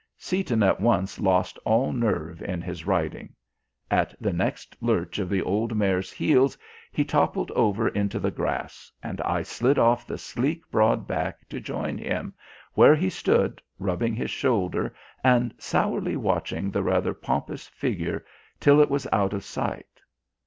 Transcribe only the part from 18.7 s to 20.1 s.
it was out of sight.